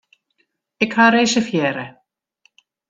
Ik 0.83 0.91
ha 0.95 1.05
reservearre. 1.09 1.87